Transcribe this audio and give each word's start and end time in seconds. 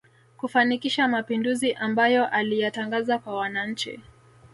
Kufanikisha 0.37 1.07
mapinduzi 1.07 1.71
amabayo 1.73 2.25
aliyatangaza 2.27 3.19
kwa 3.19 3.35
wananchi 3.35 3.99